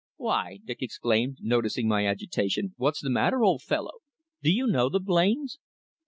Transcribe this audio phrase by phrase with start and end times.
[0.15, 3.99] "Why," Dick exclaimed, noticing my agitation, "what's the matter, old fellow?
[4.41, 5.59] Do you know the Blains?"